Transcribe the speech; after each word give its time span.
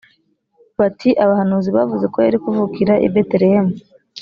bati 0.79 1.09
abahanuzi 1.23 1.69
bavuze 1.77 2.05
ko 2.13 2.17
yari 2.25 2.37
kuvukira 2.43 2.93
i 3.05 3.07
betelehemu 3.13 3.73